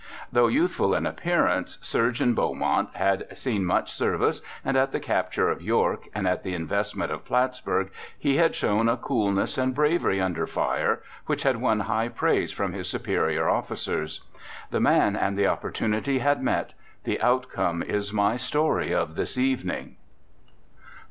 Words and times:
Though 0.31 0.47
youthful 0.47 0.95
in 0.95 1.05
appearance, 1.05 1.77
Surgeon 1.83 2.33
Beaumont 2.33 2.89
had 2.95 3.27
seen 3.37 3.63
much 3.65 3.91
service, 3.91 4.41
and 4.65 4.75
at 4.75 4.91
the 4.93 4.99
capture 4.99 5.49
of 5.51 5.61
York 5.61 6.07
and 6.15 6.27
at 6.27 6.41
the 6.41 6.55
investment 6.55 7.11
of 7.11 7.23
Pittsburgh 7.23 7.91
he 8.17 8.37
had 8.37 8.55
shown 8.55 8.89
a 8.89 8.97
coolness 8.97 9.59
and 9.59 9.75
bravery 9.75 10.19
under 10.19 10.47
fire 10.47 11.03
which 11.27 11.43
had 11.43 11.57
won 11.61 11.81
high 11.81 12.09
praise 12.09 12.51
from 12.51 12.73
his 12.73 12.89
superior 12.89 13.47
officers. 13.47 14.21
The 14.71 14.79
man 14.79 15.15
and 15.15 15.37
the 15.37 15.45
opportunity 15.45 16.17
had 16.17 16.41
met— 16.41 16.73
the 17.03 17.21
outcome 17.21 17.83
is 17.83 18.11
my 18.11 18.37
story 18.37 18.91
of 18.91 19.13
this 19.13 19.37
evening. 19.37 19.97